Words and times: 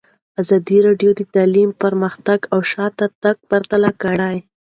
ازادي 0.41 0.77
راډیو 0.87 1.11
د 1.15 1.21
تعلیم 1.35 1.69
پرمختګ 1.83 2.39
او 2.53 2.59
شاتګ 2.71 3.37
پرتله 3.49 3.91
کړی. 4.01 4.35